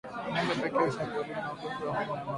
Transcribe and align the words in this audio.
Ngombe 0.31 0.53
pekee 0.61 0.85
hushambuliwa 0.85 1.41
na 1.41 1.51
ugonjwa 1.53 1.85
wa 1.85 1.91
homa 1.93 2.01
ya 2.01 2.07
mapafu 2.09 2.27